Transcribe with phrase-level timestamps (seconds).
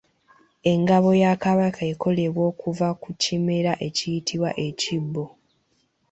[0.71, 5.25] Engabo ya Kabaka ekolebwa kuva ku kimera ekiyitibwa Ekibo.